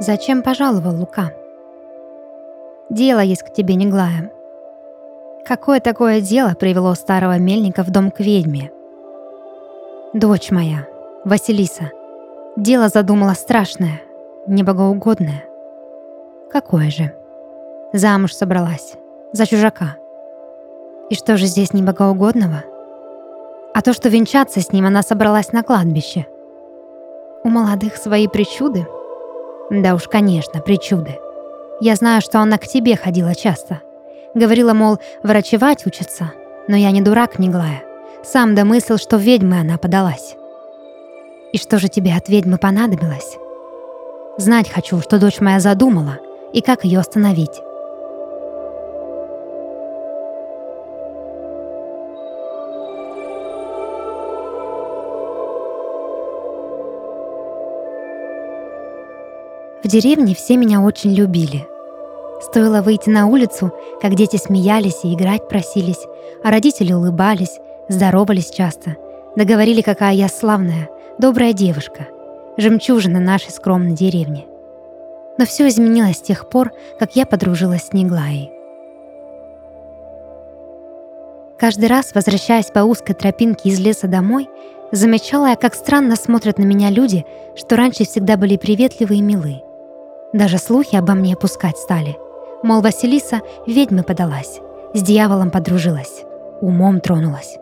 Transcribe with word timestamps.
Зачем 0.00 0.42
пожаловал 0.42 0.96
Лука? 0.96 1.32
Дело 2.90 3.20
есть 3.20 3.44
к 3.44 3.52
тебе, 3.52 3.76
Неглая. 3.76 4.32
Какое 5.46 5.78
такое 5.78 6.20
дело 6.20 6.54
привело 6.58 6.94
старого 6.94 7.38
мельника 7.38 7.84
в 7.84 7.90
дом 7.90 8.10
к 8.10 8.18
ведьме? 8.18 8.72
Дочь 10.12 10.50
моя, 10.50 10.88
Василиса, 11.24 11.92
дело 12.56 12.88
задумала 12.88 13.34
страшное, 13.34 14.00
небогоугодное. 14.48 15.44
Какое 16.50 16.90
же? 16.90 17.14
Замуж 17.92 18.32
собралась, 18.32 18.94
за 19.32 19.46
чужака. 19.46 19.96
И 21.08 21.14
что 21.14 21.36
же 21.36 21.46
здесь 21.46 21.72
небогоугодного? 21.72 22.64
А 23.74 23.82
то, 23.82 23.92
что 23.92 24.08
венчаться 24.08 24.60
с 24.60 24.72
ним 24.72 24.86
она 24.86 25.02
собралась 25.02 25.52
на 25.52 25.62
кладбище. 25.62 26.26
У 27.44 27.48
молодых 27.48 27.96
свои 27.96 28.26
причуды— 28.26 28.86
да 29.70 29.94
уж, 29.94 30.08
конечно, 30.08 30.60
причуды. 30.60 31.18
Я 31.80 31.96
знаю, 31.96 32.20
что 32.20 32.40
она 32.40 32.58
к 32.58 32.66
тебе 32.66 32.96
ходила 32.96 33.34
часто. 33.34 33.80
Говорила, 34.34 34.74
мол, 34.74 34.98
врачевать 35.22 35.86
учится. 35.86 36.32
Но 36.68 36.76
я 36.76 36.90
не 36.90 37.00
дурак, 37.00 37.38
не 37.38 37.48
глая. 37.48 37.82
Сам 38.22 38.54
домыслил, 38.54 38.98
что 38.98 39.16
ведьмы 39.16 39.60
она 39.60 39.76
подалась. 39.76 40.36
И 41.52 41.58
что 41.58 41.78
же 41.78 41.88
тебе 41.88 42.14
от 42.14 42.28
ведьмы 42.28 42.58
понадобилось? 42.58 43.36
Знать 44.38 44.70
хочу, 44.70 45.00
что 45.00 45.18
дочь 45.18 45.40
моя 45.40 45.60
задумала, 45.60 46.18
и 46.52 46.60
как 46.60 46.84
ее 46.84 46.98
остановить. 46.98 47.60
В 59.84 59.86
деревне 59.86 60.34
все 60.34 60.56
меня 60.56 60.80
очень 60.80 61.12
любили. 61.12 61.66
Стоило 62.40 62.80
выйти 62.80 63.10
на 63.10 63.26
улицу, 63.26 63.70
как 64.00 64.14
дети 64.14 64.36
смеялись 64.36 65.00
и 65.04 65.12
играть 65.12 65.46
просились, 65.46 66.00
а 66.42 66.50
родители 66.50 66.94
улыбались, 66.94 67.58
здоровались 67.90 68.48
часто, 68.48 68.96
договорили, 69.36 69.82
какая 69.82 70.14
я 70.14 70.28
славная, 70.28 70.88
добрая 71.18 71.52
девушка, 71.52 72.08
жемчужина 72.56 73.20
нашей 73.20 73.50
скромной 73.50 73.92
деревни. 73.92 74.46
Но 75.36 75.44
все 75.44 75.68
изменилось 75.68 76.16
с 76.16 76.22
тех 76.22 76.48
пор, 76.48 76.72
как 76.98 77.14
я 77.14 77.26
подружилась 77.26 77.88
с 77.88 77.92
Неглаей. 77.92 78.50
Каждый 81.58 81.90
раз, 81.90 82.12
возвращаясь 82.14 82.70
по 82.70 82.80
узкой 82.80 83.12
тропинке 83.12 83.68
из 83.68 83.78
леса 83.80 84.08
домой, 84.08 84.48
замечала 84.92 85.48
я, 85.48 85.56
как 85.56 85.74
странно 85.74 86.16
смотрят 86.16 86.58
на 86.58 86.64
меня 86.64 86.88
люди, 86.88 87.26
что 87.54 87.76
раньше 87.76 88.06
всегда 88.06 88.38
были 88.38 88.56
приветливы 88.56 89.16
и 89.16 89.20
милы. 89.20 89.60
Даже 90.34 90.58
слухи 90.58 90.96
обо 90.96 91.14
мне 91.14 91.36
пускать 91.36 91.78
стали. 91.78 92.18
Мол, 92.64 92.80
Василиса 92.80 93.40
ведьмы 93.68 94.02
подалась, 94.02 94.58
с 94.92 95.00
дьяволом 95.00 95.52
подружилась, 95.52 96.24
умом 96.60 97.00
тронулась. 97.00 97.56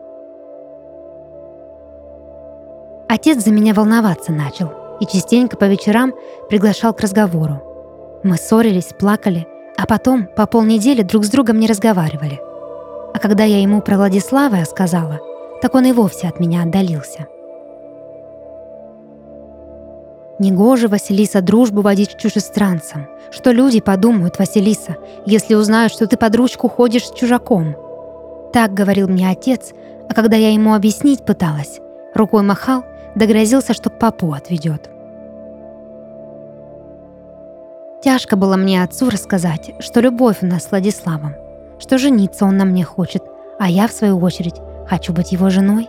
Отец 3.11 3.45
за 3.45 3.51
меня 3.51 3.75
волноваться 3.75 4.33
начал 4.33 4.73
и 5.01 5.07
частенько 5.07 5.59
по 5.59 5.67
вечерам 5.67 6.15
приглашал 6.49 6.95
к 6.95 7.01
разговору. 7.03 7.61
Мы 8.23 8.39
ссорились, 8.39 8.95
плакали, 8.99 9.47
а 9.77 9.87
потом 9.87 10.27
по 10.35 10.47
полнедели 10.47 11.03
друг 11.03 11.27
с 11.27 11.29
другом 11.29 11.61
не 11.61 11.67
разговаривали. 11.67 12.41
А 13.13 13.19
когда 13.19 13.45
я 13.45 13.61
ему 13.61 13.83
про 13.83 13.99
Владислава 13.99 14.65
сказала, 14.65 15.21
так 15.61 15.75
он 15.75 15.85
и 15.85 15.93
вовсе 15.93 16.27
от 16.27 16.41
меня 16.41 16.63
отдалился. 16.63 17.27
Негоже, 20.43 20.89
Василиса, 20.89 21.41
дружбу 21.41 21.83
водить 21.83 22.11
с 22.11 22.21
чужестранцем. 22.21 23.07
Что 23.31 23.53
люди 23.53 23.81
подумают, 23.81 24.41
Василиса, 24.41 24.97
если 25.25 25.55
узнают, 25.55 25.93
что 25.93 26.09
ты 26.09 26.17
под 26.17 26.35
ручку 26.35 26.69
ходишь 26.69 27.07
с 27.07 27.15
чужаком? 27.15 27.77
Так 28.53 28.75
говорил 28.75 29.07
мне 29.07 29.31
отец, 29.31 29.73
а 30.09 30.15
когда 30.15 30.37
я 30.37 30.53
ему 30.53 30.75
объяснить 30.75 31.25
пыталась, 31.25 31.79
рукой 32.13 32.43
махал, 32.43 32.85
догрозился, 33.15 33.73
что 33.73 33.89
папу 33.89 34.33
отведет. 34.33 34.91
Тяжко 38.03 38.35
было 38.35 38.57
мне 38.57 38.83
отцу 38.83 39.11
рассказать, 39.11 39.71
что 39.79 40.01
любовь 40.01 40.39
у 40.43 40.47
нас 40.47 40.65
с 40.65 40.71
Владиславом, 40.73 41.37
что 41.79 41.99
жениться 41.99 42.47
он 42.47 42.57
на 42.57 42.65
мне 42.65 42.85
хочет, 42.85 43.23
а 43.61 43.71
я, 43.71 43.87
в 43.87 43.93
свою 43.93 44.19
очередь, 44.19 44.61
хочу 44.89 45.13
быть 45.13 45.31
его 45.31 45.51
женой. 45.51 45.89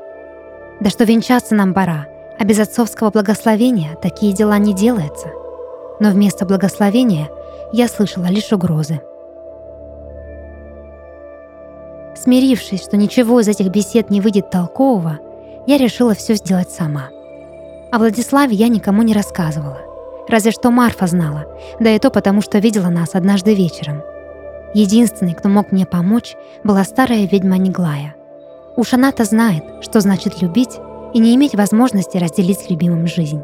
Да 0.80 0.92
что 0.92 1.06
венчаться 1.06 1.56
нам 1.56 1.74
пора, 1.74 2.06
а 2.40 2.46
без 2.46 2.60
отцовского 2.60 3.10
благословения 3.10 3.96
такие 4.02 4.34
дела 4.34 4.58
не 4.58 4.74
делаются. 4.74 5.30
Но 6.00 6.10
вместо 6.10 6.46
благословения 6.46 7.30
я 7.72 7.88
слышала 7.88 8.26
лишь 8.26 8.52
угрозы. 8.52 9.02
Смирившись, 12.16 12.84
что 12.84 12.98
ничего 12.98 13.40
из 13.40 13.48
этих 13.48 13.68
бесед 13.68 14.10
не 14.10 14.22
выйдет 14.22 14.50
толкового, 14.50 15.20
я 15.66 15.78
решила 15.78 16.14
все 16.14 16.36
сделать 16.36 16.70
сама. 16.70 17.10
О 17.92 17.98
Владиславе 17.98 18.56
я 18.56 18.68
никому 18.68 19.02
не 19.04 19.14
рассказывала. 19.14 19.80
Разве 20.28 20.52
что 20.52 20.72
Марфа 20.72 21.08
знала, 21.08 21.46
да 21.80 21.92
и 21.92 22.00
то 22.00 22.10
потому, 22.10 22.42
что 22.42 22.60
видела 22.60 22.90
нас 22.90 23.10
однажды 23.14 23.54
вечером. 23.54 24.02
Единственный, 24.74 25.34
кто 25.34 25.50
мог 25.50 25.72
мне 25.72 25.86
помочь, 25.86 26.36
была 26.64 26.84
старая 26.84 27.28
ведьма 27.28 27.58
Неглая. 27.58 28.16
Уж 28.76 28.94
она-то 28.94 29.26
знает, 29.26 29.64
что 29.82 30.00
значит 30.00 30.42
любить 30.42 30.80
и 31.14 31.20
не 31.20 31.36
иметь 31.36 31.56
возможности 31.56 32.18
разделить 32.18 32.60
с 32.60 32.70
любимым 32.70 33.08
жизнь. 33.08 33.42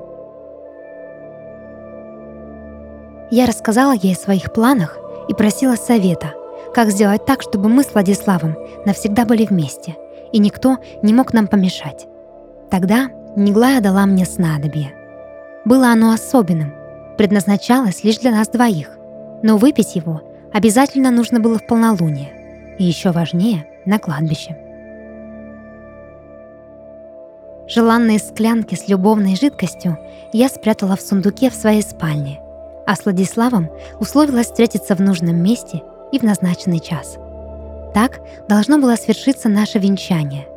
Я 3.31 3.45
рассказала 3.45 3.93
ей 3.93 4.13
о 4.13 4.19
своих 4.19 4.51
планах 4.51 4.97
и 5.27 5.33
просила 5.33 5.75
совета, 5.75 6.33
как 6.73 6.89
сделать 6.89 7.25
так, 7.25 7.41
чтобы 7.41 7.69
мы 7.69 7.83
с 7.83 7.93
Владиславом 7.93 8.55
навсегда 8.85 9.25
были 9.25 9.45
вместе, 9.45 9.95
и 10.31 10.39
никто 10.39 10.77
не 11.03 11.13
мог 11.13 11.33
нам 11.33 11.47
помешать. 11.47 12.07
Тогда 12.71 13.09
Неглая 13.35 13.79
дала 13.79 14.05
мне 14.05 14.25
снадобье. 14.25 14.91
Было 15.63 15.91
оно 15.91 16.11
особенным, 16.11 16.73
предназначалось 17.17 18.03
лишь 18.03 18.17
для 18.17 18.31
нас 18.31 18.47
двоих, 18.47 18.97
но 19.43 19.57
выпить 19.57 19.95
его 19.95 20.21
обязательно 20.51 21.11
нужно 21.11 21.39
было 21.39 21.59
в 21.59 21.67
полнолуние, 21.67 22.75
и 22.79 22.83
еще 22.83 23.11
важнее— 23.11 23.67
на 23.85 23.99
кладбище. 23.99 24.57
Желанные 27.69 28.17
склянки 28.17 28.73
с 28.73 28.87
любовной 28.87 29.35
жидкостью 29.35 29.99
я 30.33 30.49
спрятала 30.49 30.95
в 30.95 31.01
сундуке 31.01 31.51
в 31.51 31.53
своей 31.53 31.83
спальне, 31.83 32.41
а 32.87 32.95
с 32.95 33.05
Владиславом 33.05 33.69
условилась 33.99 34.47
встретиться 34.47 34.95
в 34.95 34.99
нужном 34.99 35.35
месте 35.35 35.83
и 36.11 36.17
в 36.17 36.23
назначенный 36.23 36.79
час. 36.79 37.17
Так 37.93 38.21
должно 38.47 38.79
было 38.79 38.95
свершиться 38.95 39.49
наше 39.49 39.77
венчание. 39.77 40.47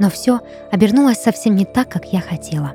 Но 0.00 0.10
все 0.10 0.40
обернулось 0.72 1.18
совсем 1.22 1.54
не 1.54 1.64
так, 1.64 1.88
как 1.88 2.06
я 2.12 2.20
хотела. 2.20 2.74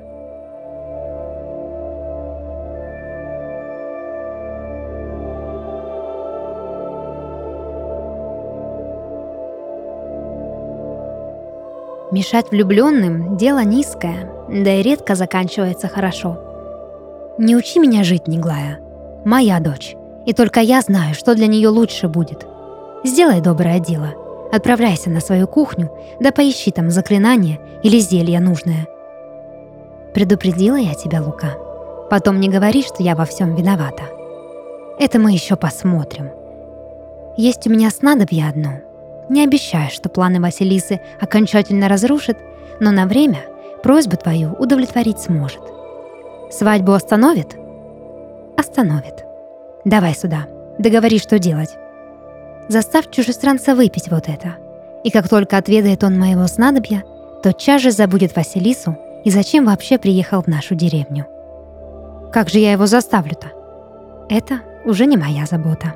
Мешать 12.11 12.51
влюбленным– 12.51 13.37
дело 13.37 13.63
низкое, 13.63 14.29
да 14.49 14.75
и 14.75 14.81
редко 14.81 15.15
заканчивается 15.15 15.87
хорошо. 15.87 16.37
Не 17.37 17.55
учи 17.55 17.79
меня 17.79 18.03
жить, 18.03 18.27
Неглая. 18.27 18.79
Моя 19.23 19.61
дочь. 19.61 19.95
И 20.25 20.33
только 20.33 20.59
я 20.59 20.81
знаю, 20.81 21.15
что 21.15 21.35
для 21.35 21.47
нее 21.47 21.69
лучше 21.69 22.09
будет. 22.09 22.45
Сделай 23.05 23.39
доброе 23.39 23.79
дело. 23.79 24.13
Отправляйся 24.51 25.09
на 25.09 25.21
свою 25.21 25.47
кухню, 25.47 25.89
да 26.19 26.33
поищи 26.33 26.71
там 26.71 26.89
заклинание 26.89 27.61
или 27.81 27.97
зелье 27.99 28.41
нужное. 28.41 28.87
Предупредила 30.13 30.75
я 30.75 30.95
тебя, 30.95 31.21
Лука. 31.21 31.55
Потом 32.09 32.41
не 32.41 32.49
говори, 32.49 32.83
что 32.83 33.01
я 33.01 33.15
во 33.15 33.23
всем 33.23 33.55
виновата. 33.55 34.03
Это 34.99 35.17
мы 35.17 35.31
еще 35.31 35.55
посмотрим. 35.55 36.29
Есть 37.37 37.65
у 37.67 37.69
меня 37.69 37.89
снадобье 37.89 38.49
одно– 38.49 38.81
не 39.29 39.43
обещаю, 39.43 39.89
что 39.89 40.09
планы 40.09 40.39
Василисы 40.41 41.01
окончательно 41.19 41.87
разрушит, 41.87 42.37
но 42.79 42.91
на 42.91 43.05
время 43.05 43.39
просьбу 43.83 44.17
твою 44.17 44.53
удовлетворить 44.53 45.19
сможет. 45.19 45.61
Свадьбу 46.51 46.91
остановит? 46.91 47.55
Остановит. 48.57 49.25
Давай 49.85 50.13
сюда, 50.13 50.47
договори, 50.77 51.17
что 51.17 51.39
делать. 51.39 51.77
Заставь 52.67 53.09
чужестранца 53.09 53.75
выпить 53.75 54.09
вот 54.09 54.27
это. 54.27 54.55
И 55.03 55.09
как 55.09 55.27
только 55.29 55.57
отведает 55.57 56.03
он 56.03 56.19
моего 56.19 56.45
снадобья, 56.47 57.03
тотчас 57.41 57.81
же 57.81 57.91
забудет 57.91 58.35
Василису 58.35 58.97
и 59.23 59.31
зачем 59.31 59.65
вообще 59.65 59.97
приехал 59.97 60.41
в 60.41 60.47
нашу 60.47 60.75
деревню. 60.75 61.25
Как 62.31 62.49
же 62.49 62.59
я 62.59 62.71
его 62.71 62.85
заставлю-то? 62.85 63.47
Это 64.29 64.61
уже 64.85 65.05
не 65.05 65.17
моя 65.17 65.45
забота. 65.45 65.95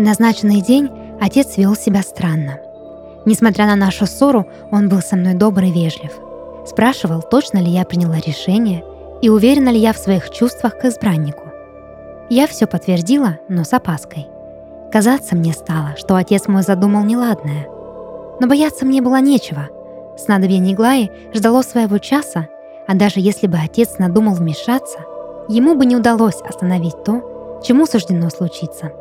В 0.00 0.02
назначенный 0.02 0.62
день 0.62 0.88
отец 1.20 1.58
вел 1.58 1.76
себя 1.76 2.00
странно. 2.00 2.58
Несмотря 3.26 3.66
на 3.66 3.76
нашу 3.76 4.06
ссору, 4.06 4.46
он 4.70 4.88
был 4.88 5.02
со 5.02 5.14
мной 5.14 5.34
добр 5.34 5.64
и 5.64 5.70
вежлив. 5.70 6.12
Спрашивал, 6.66 7.20
точно 7.20 7.58
ли 7.58 7.68
я 7.68 7.84
приняла 7.84 8.16
решение 8.16 8.82
и 9.20 9.28
уверена 9.28 9.68
ли 9.68 9.78
я 9.78 9.92
в 9.92 9.98
своих 9.98 10.30
чувствах 10.30 10.78
к 10.78 10.86
избраннику. 10.86 11.42
Я 12.30 12.46
все 12.46 12.66
подтвердила, 12.66 13.40
но 13.50 13.62
с 13.62 13.74
опаской. 13.74 14.26
Казаться 14.90 15.36
мне 15.36 15.52
стало, 15.52 15.96
что 15.98 16.16
отец 16.16 16.48
мой 16.48 16.62
задумал 16.62 17.04
неладное. 17.04 17.68
Но 18.40 18.46
бояться 18.46 18.86
мне 18.86 19.02
было 19.02 19.20
нечего. 19.20 19.68
Снадобье 20.16 20.60
Неглаи 20.60 21.10
ждало 21.34 21.60
своего 21.60 21.98
часа, 21.98 22.48
а 22.88 22.94
даже 22.94 23.20
если 23.20 23.46
бы 23.46 23.58
отец 23.58 23.98
надумал 23.98 24.32
вмешаться, 24.32 25.00
ему 25.50 25.74
бы 25.74 25.84
не 25.84 25.94
удалось 25.94 26.40
остановить 26.40 27.04
то, 27.04 27.60
чему 27.62 27.84
суждено 27.84 28.30
случиться. 28.30 28.92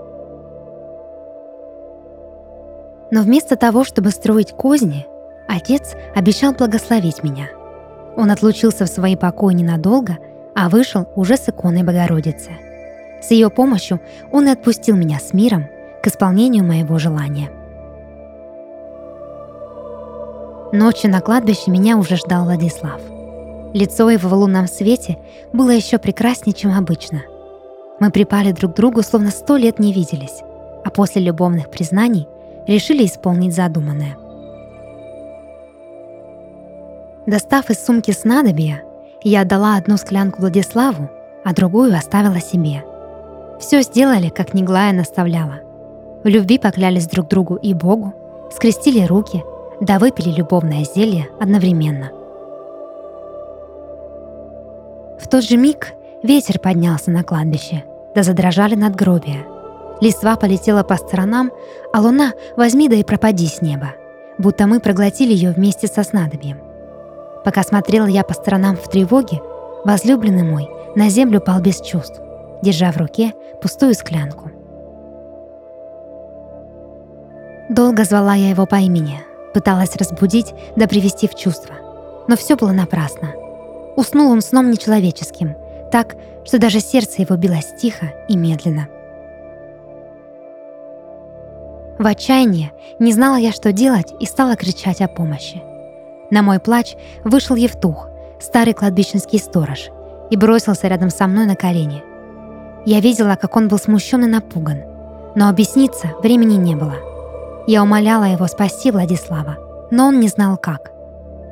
Но 3.12 3.22
вместо 3.22 3.56
того, 3.56 3.84
чтобы 3.84 4.12
строить 4.12 4.52
козни, 4.52 5.08
отец 5.48 5.96
обещал 6.16 6.54
благословить 6.54 7.24
меня. 7.24 7.48
Он 8.16 8.30
отлучился 8.32 8.86
в 8.86 8.90
свои 8.90 9.16
покои 9.16 9.54
ненадолго, 9.54 10.18
а 10.56 10.70
вышел 10.70 11.08
уже 11.16 11.38
с 11.38 11.50
иконой 11.50 11.84
Богородицы. 11.84 12.52
С 13.22 13.32
ее 13.32 13.50
помощью 13.50 14.00
он 14.32 14.48
и 14.48 14.52
отпустил 14.52 14.96
меня 14.96 15.20
с 15.20 15.34
миром 15.34 15.68
к 16.04 16.08
исполнению 16.08 16.64
моего 16.64 17.00
желания. 17.00 17.50
Ночью 20.72 21.10
на 21.10 21.22
кладбище 21.22 21.72
меня 21.72 21.98
уже 21.98 22.16
ждал 22.16 22.44
Владислав. 22.44 23.02
Лицо 23.74 24.10
его 24.10 24.30
в 24.30 24.34
лунном 24.34 24.68
свете 24.68 25.18
было 25.52 25.72
еще 25.72 25.98
прекраснее, 25.98 26.54
чем 26.54 26.78
обычно. 26.78 27.24
Мы 28.00 28.12
припали 28.12 28.52
друг 28.52 28.74
к 28.74 28.76
другу, 28.76 29.02
словно 29.02 29.32
сто 29.32 29.58
лет 29.58 29.80
не 29.80 29.94
виделись, 29.94 30.42
а 30.86 30.90
после 30.90 31.24
любовных 31.24 31.72
признаний– 31.72 32.28
решили 32.68 33.06
исполнить 33.06 33.56
задуманное. 33.56 34.18
Достав 37.26 37.70
из 37.70 37.84
сумки 37.84 38.12
снадобья, 38.12 38.84
я 39.24 39.42
отдала 39.42 39.76
одну 39.76 39.98
склянку 39.98 40.42
Владиславу, 40.42 41.10
а 41.44 41.54
другую 41.54 41.96
оставила 41.96 42.40
себе. 42.40 42.84
Все 43.60 43.82
сделали, 43.82 44.30
как 44.30 44.54
Неглая 44.54 44.94
наставляла. 44.94 45.60
В 46.24 46.28
любви 46.28 46.58
поклялись 46.58 47.08
друг 47.08 47.28
другу 47.28 47.56
и 47.56 47.74
Богу, 47.74 48.14
скрестили 48.52 49.06
руки, 49.06 49.44
да 49.82 50.00
выпили 50.00 50.30
любовное 50.30 50.84
зелье 50.84 51.28
одновременно. 51.40 52.12
В 55.20 55.28
тот 55.28 55.44
же 55.44 55.58
миг 55.58 55.94
ветер 56.24 56.60
поднялся 56.60 57.12
на 57.12 57.24
кладбище, 57.24 57.84
да 58.16 58.24
задрожали 58.24 58.76
надгробия– 58.76 59.46
Листва 60.02 60.38
полетела 60.38 60.84
по 60.84 60.96
сторонам, 60.96 61.52
а 61.92 62.00
луна 62.00 62.34
возьми 62.56 62.88
да 62.88 62.96
и 62.96 63.04
пропади 63.04 63.48
с 63.48 63.62
неба, 63.62 63.96
будто 64.38 64.66
мы 64.66 64.80
проглотили 64.80 65.34
ее 65.34 65.52
вместе 65.52 65.88
со 65.88 66.04
снадобьем. 66.04 66.60
Пока 67.44 67.64
смотрела 67.64 68.06
я 68.06 68.24
по 68.24 68.34
сторонам 68.34 68.78
в 68.78 68.88
тревоге, 68.88 69.42
возлюбленный 69.84 70.44
мой 70.44 70.70
на 70.96 71.10
землю 71.10 71.42
пал 71.42 71.60
без 71.60 71.82
чувств, 71.82 72.22
держа 72.62 72.92
в 72.92 72.98
руке 72.98 73.34
пустую 73.62 73.94
склянку. 73.94 74.52
Долго 77.70 78.04
звала 78.04 78.36
я 78.36 78.50
его 78.50 78.66
по 78.66 78.76
имени, 78.76 79.20
пыталась 79.54 79.96
разбудить 79.96 80.54
да 80.76 80.88
привести 80.88 81.28
в 81.28 81.36
чувство, 81.36 81.76
но 82.28 82.36
все 82.38 82.56
было 82.56 82.72
напрасно. 82.72 83.34
Уснул 83.96 84.32
он 84.32 84.42
сном 84.42 84.72
нечеловеческим, 84.72 85.56
так, 85.92 86.16
что 86.46 86.58
даже 86.58 86.80
сердце 86.80 87.22
его 87.24 87.36
билось 87.36 87.74
тихо 87.80 88.14
и 88.30 88.38
медленно– 88.38 88.88
в 92.00 92.08
отчаянии 92.08 92.72
не 92.98 93.12
знала 93.12 93.36
я, 93.36 93.52
что 93.52 93.72
делать, 93.74 94.14
и 94.20 94.26
стала 94.26 94.56
кричать 94.56 95.02
о 95.02 95.08
помощи. 95.08 95.62
На 96.32 96.42
мой 96.42 96.60
плач 96.60 96.96
вышел 97.26 97.56
Евтух, 97.56 98.08
старый 98.40 98.74
кладбищенский 98.74 99.38
сторож, 99.38 99.90
и 100.30 100.38
бросился 100.38 100.88
рядом 100.88 101.10
со 101.10 101.28
мной 101.28 101.46
на 101.46 101.56
колени. 101.56 102.02
Я 102.86 103.02
видела, 103.02 103.36
как 103.36 103.56
он 103.58 103.68
был 103.68 103.78
смущен 103.78 104.24
и 104.24 104.28
напуган, 104.28 104.84
но 105.36 105.50
объясниться 105.50 106.14
времени 106.24 106.56
не 106.56 106.76
было. 106.76 106.96
Я 107.68 107.84
умоляла 107.84 108.24
его 108.24 108.48
спасти 108.48 108.92
Владислава, 108.92 109.58
но 109.92 110.08
он 110.08 110.20
не 110.20 110.30
знал 110.30 110.58
как. 110.58 110.92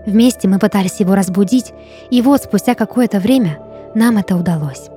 Вместе 0.06 0.48
мы 0.48 0.60
пытались 0.60 1.02
его 1.02 1.14
разбудить, 1.14 1.74
и 2.10 2.22
вот 2.22 2.44
спустя 2.44 2.74
какое-то 2.74 3.20
время 3.20 3.60
нам 3.94 4.18
это 4.18 4.38
удалось. 4.38 4.90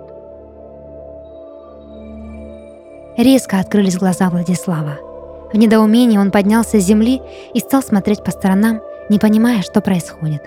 Резко 3.16 3.58
открылись 3.58 3.98
глаза 3.98 4.30
Владислава– 4.30 4.98
в 5.52 5.56
недоумении 5.56 6.18
он 6.18 6.30
поднялся 6.30 6.78
с 6.78 6.84
земли 6.84 7.20
и 7.54 7.58
стал 7.58 7.82
смотреть 7.82 8.22
по 8.22 8.30
сторонам, 8.30 8.80
не 9.08 9.18
понимая, 9.18 9.62
что 9.62 9.80
происходит. 9.80 10.42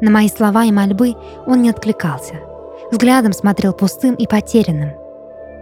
На 0.00 0.10
мои 0.10 0.28
слова 0.28 0.64
и 0.64 0.72
мольбы 0.72 1.14
он 1.46 1.62
не 1.62 1.70
откликался. 1.70 2.34
Взглядом 2.90 3.32
смотрел 3.32 3.72
пустым 3.72 4.14
и 4.14 4.26
потерянным. 4.26 4.90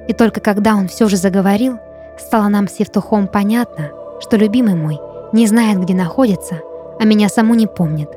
И 0.09 0.13
только 0.13 0.41
когда 0.41 0.75
он 0.75 0.89
все 0.89 1.09
же 1.09 1.17
заговорил, 1.17 1.79
стало 2.19 2.49
нам 2.49 2.69
с 2.69 2.81
Евтухом 2.81 3.29
понятно, 3.29 3.91
что 4.21 4.37
любимый 4.37 4.75
мой 4.75 4.99
не 5.33 5.47
знает, 5.47 5.79
где 5.79 5.95
находится, 5.95 6.61
а 6.99 7.05
меня 7.05 7.29
саму 7.29 7.55
не 7.55 7.67
помнит, 7.67 8.11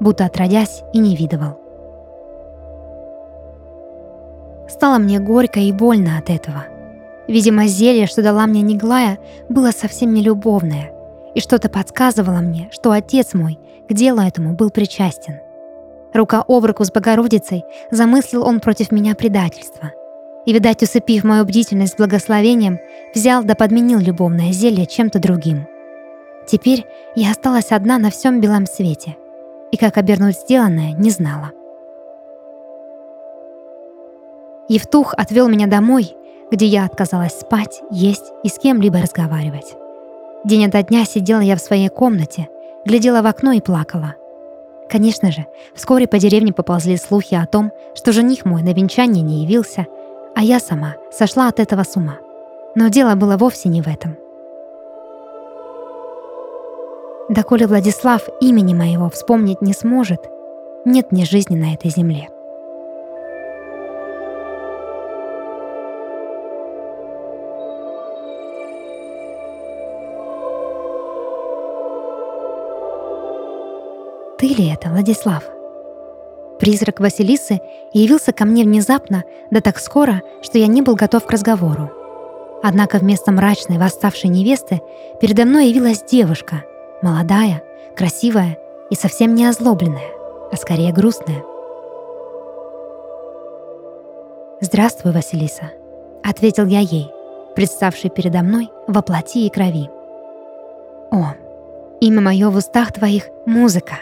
будто 0.00 0.24
отродясь 0.24 0.82
и 0.92 0.98
не 0.98 1.14
видывал. 1.14 1.58
Стало 4.68 4.98
мне 4.98 5.18
горько 5.18 5.60
и 5.60 5.72
больно 5.72 6.18
от 6.18 6.30
этого– 6.30 6.64
Видимо, 7.30 7.68
зелье, 7.68 8.08
что 8.08 8.22
дала 8.22 8.44
мне 8.48 8.60
Неглая, 8.60 9.20
было 9.48 9.70
совсем 9.70 10.12
не 10.12 10.20
любовное, 10.20 10.90
и 11.32 11.38
что-то 11.38 11.68
подсказывало 11.68 12.38
мне, 12.38 12.68
что 12.72 12.90
отец 12.90 13.34
мой 13.34 13.56
к 13.88 13.92
делу 13.92 14.20
этому 14.20 14.54
был 14.54 14.70
причастен. 14.70 15.38
Рука 16.12 16.44
об 16.48 16.64
руку 16.64 16.84
с 16.84 16.90
Богородицей 16.90 17.62
замыслил 17.92 18.42
он 18.42 18.58
против 18.58 18.90
меня 18.90 19.14
предательство. 19.14 19.92
И, 20.44 20.52
видать, 20.52 20.82
усыпив 20.82 21.22
мою 21.22 21.44
бдительность 21.44 21.98
благословением, 21.98 22.80
взял 23.14 23.44
да 23.44 23.54
подменил 23.54 24.00
любовное 24.00 24.50
зелье 24.50 24.84
чем-то 24.84 25.20
другим. 25.20 25.68
Теперь 26.48 26.84
я 27.14 27.30
осталась 27.30 27.70
одна 27.70 27.98
на 27.98 28.10
всем 28.10 28.40
белом 28.40 28.66
свете, 28.66 29.16
и 29.70 29.76
как 29.76 29.98
обернуть 29.98 30.34
сделанное, 30.36 30.94
не 30.94 31.10
знала. 31.10 31.52
Евтух 34.68 35.14
отвел 35.16 35.48
меня 35.48 35.68
домой 35.68 36.16
где 36.50 36.66
я 36.66 36.84
отказалась 36.84 37.38
спать, 37.38 37.82
есть 37.90 38.32
и 38.42 38.48
с 38.48 38.58
кем-либо 38.58 39.00
разговаривать. 39.00 39.76
День 40.44 40.66
ото 40.66 40.82
дня 40.82 41.04
сидела 41.04 41.40
я 41.40 41.56
в 41.56 41.60
своей 41.60 41.88
комнате, 41.88 42.48
глядела 42.84 43.22
в 43.22 43.26
окно 43.26 43.52
и 43.52 43.60
плакала. 43.60 44.14
Конечно 44.88 45.30
же, 45.30 45.46
вскоре 45.74 46.08
по 46.08 46.18
деревне 46.18 46.52
поползли 46.52 46.96
слухи 46.96 47.34
о 47.34 47.46
том, 47.46 47.72
что 47.94 48.12
жених 48.12 48.44
мой 48.44 48.62
на 48.62 48.72
венчание 48.72 49.22
не 49.22 49.44
явился, 49.44 49.86
а 50.34 50.42
я 50.42 50.58
сама 50.58 50.96
сошла 51.12 51.48
от 51.48 51.60
этого 51.60 51.84
с 51.84 51.96
ума. 51.96 52.18
Но 52.74 52.88
дело 52.88 53.14
было 53.14 53.36
вовсе 53.36 53.68
не 53.68 53.82
в 53.82 53.86
этом. 53.86 54.16
Доколе 57.28 57.68
Владислав 57.68 58.28
имени 58.40 58.74
моего 58.74 59.08
вспомнить 59.08 59.62
не 59.62 59.72
сможет, 59.72 60.28
нет 60.84 61.12
мне 61.12 61.24
жизни 61.24 61.54
на 61.54 61.74
этой 61.74 61.90
земле. 61.90 62.28
Ли 74.60 74.68
это, 74.68 74.90
Владислав? 74.90 75.42
Призрак 76.58 77.00
Василисы 77.00 77.60
явился 77.94 78.32
ко 78.32 78.44
мне 78.44 78.64
внезапно, 78.64 79.24
да 79.50 79.60
так 79.60 79.78
скоро, 79.78 80.22
что 80.42 80.58
я 80.58 80.66
не 80.66 80.82
был 80.82 80.94
готов 80.94 81.24
к 81.24 81.30
разговору. 81.30 81.90
Однако 82.62 82.98
вместо 82.98 83.32
мрачной 83.32 83.78
восставшей 83.78 84.28
невесты 84.28 84.82
передо 85.20 85.46
мной 85.46 85.68
явилась 85.68 86.02
девушка, 86.02 86.64
молодая, 87.00 87.62
красивая 87.96 88.58
и 88.90 88.94
совсем 88.94 89.34
не 89.34 89.46
озлобленная, 89.46 90.10
а 90.52 90.56
скорее 90.56 90.92
грустная. 90.92 91.42
«Здравствуй, 94.60 95.12
Василиса»,— 95.12 95.70
ответил 96.22 96.66
я 96.66 96.80
ей, 96.80 97.10
представшей 97.56 98.10
передо 98.10 98.42
мной 98.42 98.68
во 98.86 99.00
плоти 99.00 99.46
и 99.46 99.50
крови. 99.50 99.88
«О, 101.10 101.32
имя 102.02 102.20
мое 102.20 102.50
в 102.50 102.56
устах 102.56 102.92
твоих— 102.92 103.30
музыка», 103.46 103.94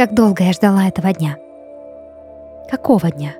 как 0.00 0.14
долго 0.14 0.44
я 0.44 0.54
ждала 0.54 0.88
этого 0.88 1.12
дня. 1.12 1.36
Какого 2.70 3.10
дня? 3.10 3.34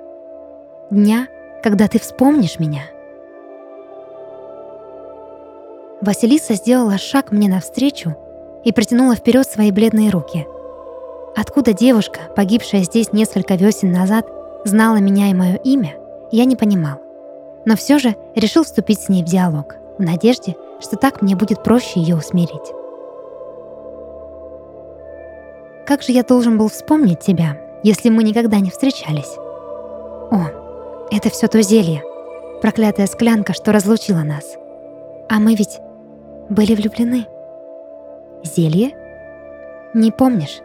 Дня, 0.90 1.26
когда 1.62 1.88
ты 1.88 1.98
вспомнишь 1.98 2.58
меня. 2.58 2.82
Василиса 6.02 6.56
сделала 6.56 6.98
шаг 6.98 7.32
мне 7.32 7.48
навстречу 7.48 8.14
и 8.62 8.72
протянула 8.72 9.14
вперед 9.14 9.46
свои 9.48 9.72
бледные 9.72 10.10
руки. 10.10 10.46
Откуда 11.34 11.72
девушка, 11.72 12.20
погибшая 12.36 12.82
здесь 12.82 13.14
несколько 13.14 13.54
весен 13.54 13.90
назад, 13.90 14.26
знала 14.66 14.96
меня 14.96 15.30
и 15.30 15.34
мое 15.34 15.54
имя, 15.64 15.94
я 16.30 16.44
не 16.44 16.56
понимал. 16.56 16.98
но 17.64 17.74
все 17.74 17.98
же 17.98 18.16
решил 18.34 18.64
вступить 18.64 19.00
с 19.00 19.08
ней 19.08 19.22
в 19.22 19.26
диалог, 19.26 19.76
в 19.96 20.02
надежде, 20.02 20.56
что 20.78 20.96
так 20.96 21.22
мне 21.22 21.36
будет 21.36 21.62
проще 21.62 22.00
ее 22.00 22.16
усмирить. 22.16 22.79
Как 25.90 26.02
же 26.02 26.12
я 26.12 26.22
должен 26.22 26.56
был 26.56 26.68
вспомнить 26.68 27.18
тебя, 27.18 27.56
если 27.82 28.10
мы 28.10 28.22
никогда 28.22 28.60
не 28.60 28.70
встречались? 28.70 29.36
О, 30.30 30.46
это 31.10 31.30
все 31.30 31.48
то 31.48 31.60
зелье, 31.62 32.04
проклятая 32.62 33.08
склянка, 33.08 33.54
что 33.54 33.72
разлучила 33.72 34.20
нас. 34.20 34.54
А 35.28 35.40
мы 35.40 35.56
ведь 35.56 35.80
были 36.48 36.76
влюблены. 36.76 37.26
Зелье? 38.44 38.92
Не 39.92 40.12
помнишь? 40.12 40.60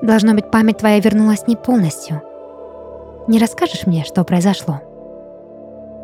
Должно 0.00 0.32
быть, 0.32 0.48
память 0.52 0.78
твоя 0.78 1.00
вернулась 1.00 1.48
не 1.48 1.56
полностью. 1.56 2.22
Не 3.26 3.40
расскажешь 3.40 3.84
мне, 3.84 4.04
что 4.04 4.22
произошло? 4.22 4.80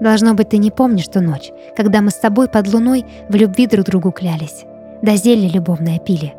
Должно 0.00 0.35
быть, 0.35 0.49
ты 0.49 0.59
не 0.59 0.73
помнишь 0.73 1.07
ту 1.07 1.21
ночь, 1.21 1.53
когда 1.77 2.00
мы 2.00 2.11
с 2.11 2.17
тобой 2.17 2.49
под 2.49 2.67
луной 2.75 3.07
в 3.29 3.37
любви 3.37 3.69
друг 3.69 3.85
другу 3.85 4.11
клялись, 4.11 4.65
да 5.00 5.15
зелье 5.15 5.49
любовное 5.49 6.00
пили. 6.00 6.35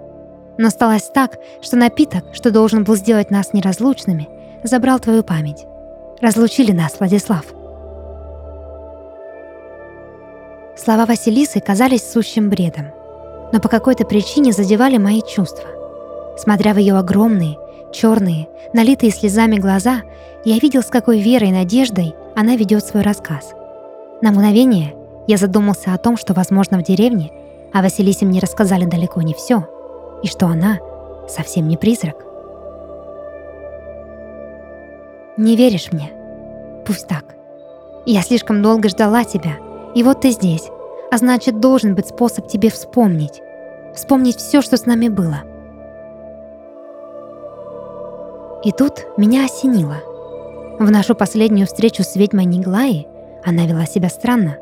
Но 0.60 0.70
сталось 0.70 1.04
так, 1.04 1.38
что 1.62 1.78
напиток, 1.78 2.26
что 2.34 2.52
должен 2.52 2.84
был 2.84 2.98
сделать 2.98 3.32
нас 3.32 3.54
неразлучными, 3.54 4.28
забрал 4.62 5.00
твою 5.00 5.24
память. 5.24 5.66
Разлучили 6.20 6.74
нас, 6.74 7.00
Владислав. 7.00 7.46
Слова 10.76 11.06
Василисы 11.06 11.62
казались 11.62 12.04
сущим 12.04 12.50
бредом, 12.50 12.88
но 13.54 13.62
по 13.62 13.70
какой-то 13.70 14.04
причине 14.04 14.52
задевали 14.52 14.98
мои 14.98 15.22
чувства. 15.22 15.64
Смотря 16.38 16.74
в 16.74 16.78
ее 16.78 16.98
огромные, 16.98 17.56
черные, 17.94 18.50
налитые 18.74 19.14
слезами 19.14 19.56
глаза, 19.56 20.02
я 20.44 20.60
видел, 20.60 20.82
с 20.82 20.88
какой 20.88 21.22
верой 21.22 21.50
и 21.50 21.54
надеждой 21.54 22.16
она 22.36 22.58
ведет 22.58 22.86
свой 22.86 23.04
рассказ. 23.04 23.54
На 24.22 24.32
мгновение 24.32 24.94
я 25.26 25.38
задумался 25.38 25.94
о 25.94 25.98
том, 25.98 26.18
что, 26.18 26.34
возможно, 26.34 26.80
в 26.80 26.84
деревне 26.84 27.32
о 27.72 27.82
Василисе 27.82 28.26
мне 28.26 28.42
рассказали 28.42 28.84
далеко 28.84 29.22
не 29.22 29.34
все, 29.34 29.66
и 30.24 30.28
что 30.28 30.48
она 30.48 30.80
совсем 31.28 31.68
не 31.68 31.78
призрак. 31.78 32.26
Не 35.38 35.56
веришь 35.56 35.92
мне? 35.92 36.12
Пусть 36.86 37.08
так. 37.08 37.36
Я 38.06 38.22
слишком 38.22 38.62
долго 38.62 38.90
ждала 38.90 39.24
тебя, 39.24 39.58
и 39.96 40.04
вот 40.04 40.22
ты 40.22 40.32
здесь, 40.32 40.70
а 41.12 41.18
значит, 41.18 41.60
должен 41.60 41.96
быть 41.96 42.08
способ 42.08 42.48
тебе 42.48 42.70
вспомнить. 42.70 43.42
Вспомнить 43.96 44.38
все, 44.38 44.62
что 44.62 44.78
с 44.78 44.86
нами 44.86 45.08
было. 45.08 45.42
И 48.64 48.72
тут 48.72 49.06
меня 49.18 49.46
осенило— 49.46 49.98
в 50.80 50.90
нашу 50.92 51.14
последнюю 51.14 51.68
встречу 51.68 52.04
с 52.04 52.16
ведьмой 52.16 52.46
Ниглаи 52.46 53.06
она 53.44 53.66
вела 53.66 53.86
себя 53.86 54.08
странно. 54.08 54.60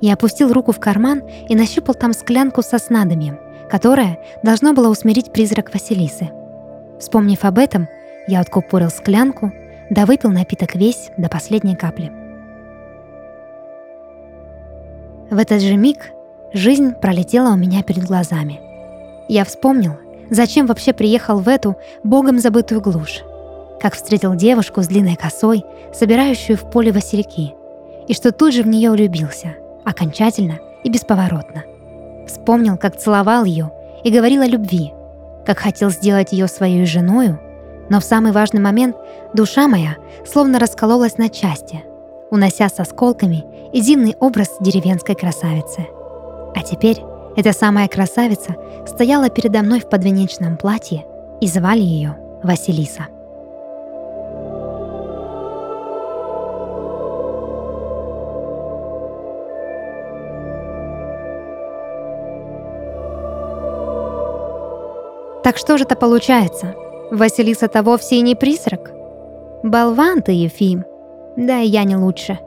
Я 0.00 0.14
опустил 0.14 0.52
руку 0.52 0.70
в 0.70 0.78
карман 0.78 1.24
и 1.48 1.56
нащупал 1.56 1.96
там 1.96 2.12
склянку 2.12 2.62
со 2.62 2.78
снадобьем, 2.78 3.40
которая 3.70 4.18
должна 4.42 4.72
была 4.72 4.88
усмирить 4.88 5.32
призрак 5.32 5.72
Василисы. 5.72 6.30
Вспомнив 6.98 7.44
об 7.44 7.58
этом, 7.58 7.88
я 8.26 8.40
откупорил 8.40 8.90
склянку, 8.90 9.52
да 9.88 10.06
выпил 10.06 10.30
напиток 10.30 10.74
весь 10.74 11.10
до 11.16 11.28
последней 11.28 11.76
капли. 11.76 12.12
В 15.30 15.38
этот 15.38 15.62
же 15.62 15.76
миг 15.76 16.10
жизнь 16.52 16.92
пролетела 16.92 17.52
у 17.52 17.56
меня 17.56 17.82
перед 17.82 18.04
глазами. 18.04 18.60
Я 19.28 19.44
вспомнил, 19.44 19.92
зачем 20.28 20.66
вообще 20.66 20.92
приехал 20.92 21.38
в 21.38 21.48
эту 21.48 21.76
богом 22.02 22.38
забытую 22.38 22.80
глушь 22.80 23.22
как 23.80 23.94
встретил 23.94 24.34
девушку 24.34 24.82
с 24.82 24.86
длинной 24.86 25.16
косой, 25.16 25.64
собирающую 25.92 26.56
в 26.56 26.70
поле 26.70 26.92
васильки, 26.92 27.54
и 28.06 28.14
что 28.14 28.30
тут 28.30 28.52
же 28.52 28.62
в 28.62 28.66
нее 28.66 28.90
влюбился, 28.90 29.56
окончательно 29.84 30.58
и 30.84 30.90
бесповоротно. 30.90 31.64
Вспомнил, 32.30 32.76
как 32.76 32.96
целовал 32.96 33.44
ее 33.44 33.72
и 34.04 34.10
говорил 34.10 34.42
о 34.42 34.46
любви, 34.46 34.92
как 35.44 35.58
хотел 35.58 35.90
сделать 35.90 36.30
ее 36.30 36.46
своей 36.46 36.86
женою, 36.86 37.40
но 37.88 37.98
в 37.98 38.04
самый 38.04 38.30
важный 38.30 38.60
момент 38.60 38.94
душа 39.34 39.66
моя 39.66 39.96
словно 40.24 40.60
раскололась 40.60 41.18
на 41.18 41.28
части, 41.28 41.82
унося 42.30 42.68
с 42.68 42.78
осколками 42.78 43.44
единый 43.72 44.14
образ 44.20 44.48
деревенской 44.60 45.16
красавицы. 45.16 45.88
А 46.54 46.62
теперь 46.62 46.98
эта 47.36 47.52
самая 47.52 47.88
красавица 47.88 48.54
стояла 48.86 49.28
передо 49.28 49.62
мной 49.62 49.80
в 49.80 49.88
подвенечном 49.88 50.56
платье 50.56 51.04
и 51.40 51.48
звали 51.48 51.80
ее 51.80 52.16
Василиса. 52.44 53.08
Так 65.50 65.58
что 65.58 65.76
же 65.78 65.82
это 65.82 65.96
получается? 65.96 66.76
Василиса-то 67.10 67.82
вовсе 67.82 68.14
и 68.14 68.20
не 68.20 68.36
призрак? 68.36 68.92
Болван 69.64 70.22
ты, 70.22 70.30
Ефим. 70.30 70.84
Да 71.36 71.58
и 71.58 71.66
я 71.66 71.82
не 71.82 71.96
лучше. 71.96 72.38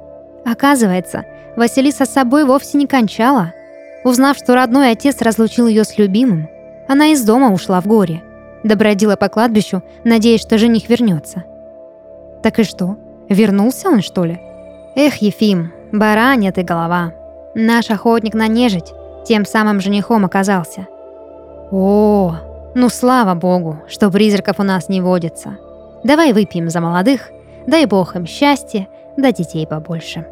Оказывается, 0.46 1.26
Василиса 1.58 2.06
с 2.06 2.14
собой 2.14 2.46
вовсе 2.46 2.78
не 2.78 2.88
кончала. 2.88 3.52
Узнав, 4.06 4.38
что 4.38 4.56
родной 4.56 4.92
отец 4.92 5.22
разлучил 5.22 5.68
ее 5.68 5.84
с 5.84 5.98
любимым, 5.98 6.48
она 6.88 7.08
из 7.08 7.26
дома 7.26 7.52
ушла 7.52 7.82
в 7.82 7.88
горе. 7.88 8.24
Добродила 8.64 9.18
по 9.18 9.28
кладбищу, 9.28 9.84
надеясь, 10.06 10.40
что 10.40 10.58
жених 10.58 10.88
вернется. 10.88 11.44
Так 12.42 12.58
и 12.60 12.64
что? 12.64 12.96
Вернулся 13.28 13.90
он, 13.90 14.02
что 14.02 14.24
ли? 14.24 14.40
Эх, 14.96 15.16
Ефим, 15.16 15.74
баранья 15.92 16.54
ты 16.54 16.64
голова. 16.64 17.12
Наш 17.54 17.92
охотник 17.92 18.34
на 18.34 18.48
нежить 18.48 18.94
тем 19.26 19.46
самым 19.46 19.82
женихом 19.82 20.24
оказался. 20.24 20.88
О, 21.70 22.53
ну, 22.76 22.90
слава 22.90 23.36
богу, 23.36 23.80
что 23.88 24.10
призраков 24.10 24.60
у 24.60 24.64
нас 24.64 24.90
не 24.90 25.02
водится. 25.02 25.58
Давай 26.04 26.34
выпьем 26.34 26.70
за 26.70 26.82
молодых, 26.82 27.30
дай 27.68 27.86
бог 27.86 28.16
им 28.16 28.26
счастья, 28.26 28.88
да 29.16 29.32
детей 29.32 29.68
побольше. 29.68 30.26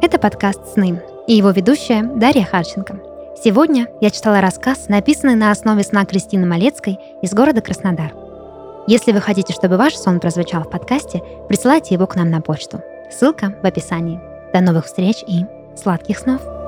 Это 0.00 0.18
подкаст 0.18 0.60
«Сны» 0.72 1.02
и 1.26 1.34
его 1.34 1.50
ведущая 1.50 2.02
Дарья 2.02 2.44
Харченко. 2.44 3.00
Сегодня 3.42 3.88
я 4.00 4.10
читала 4.10 4.40
рассказ, 4.40 4.88
написанный 4.88 5.34
на 5.34 5.50
основе 5.50 5.82
сна 5.82 6.04
Кристины 6.04 6.46
Малецкой 6.46 6.98
из 7.22 7.32
города 7.32 7.60
Краснодар. 7.60 8.19
Если 8.90 9.12
вы 9.12 9.20
хотите, 9.20 9.52
чтобы 9.52 9.76
ваш 9.76 9.94
сон 9.94 10.18
прозвучал 10.18 10.64
в 10.64 10.68
подкасте, 10.68 11.22
присылайте 11.46 11.94
его 11.94 12.08
к 12.08 12.16
нам 12.16 12.28
на 12.28 12.40
почту. 12.40 12.82
Ссылка 13.08 13.54
в 13.62 13.64
описании. 13.64 14.20
До 14.52 14.60
новых 14.60 14.86
встреч 14.86 15.22
и 15.28 15.44
сладких 15.76 16.18
снов! 16.18 16.59